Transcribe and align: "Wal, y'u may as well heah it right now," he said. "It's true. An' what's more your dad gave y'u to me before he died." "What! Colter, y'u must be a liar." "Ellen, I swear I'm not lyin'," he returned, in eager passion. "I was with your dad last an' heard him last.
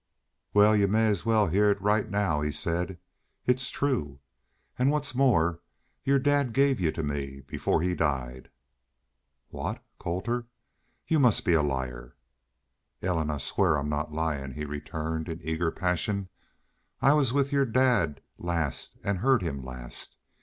"Wal, 0.55 0.75
y'u 0.75 0.87
may 0.87 1.05
as 1.05 1.27
well 1.27 1.45
heah 1.45 1.69
it 1.69 1.79
right 1.79 2.09
now," 2.09 2.41
he 2.41 2.51
said. 2.51 2.97
"It's 3.45 3.69
true. 3.69 4.19
An' 4.79 4.89
what's 4.89 5.13
more 5.13 5.59
your 6.03 6.17
dad 6.17 6.53
gave 6.53 6.79
y'u 6.79 6.91
to 6.93 7.03
me 7.03 7.41
before 7.41 7.83
he 7.83 7.93
died." 7.93 8.49
"What! 9.49 9.83
Colter, 9.99 10.47
y'u 11.07 11.19
must 11.19 11.45
be 11.45 11.53
a 11.53 11.61
liar." 11.61 12.15
"Ellen, 13.03 13.29
I 13.29 13.37
swear 13.37 13.77
I'm 13.77 13.89
not 13.89 14.11
lyin'," 14.11 14.53
he 14.55 14.65
returned, 14.65 15.29
in 15.29 15.39
eager 15.47 15.69
passion. 15.69 16.29
"I 16.99 17.13
was 17.13 17.31
with 17.31 17.51
your 17.53 17.67
dad 17.67 18.21
last 18.39 18.97
an' 19.03 19.17
heard 19.17 19.43
him 19.43 19.63
last. 19.63 20.15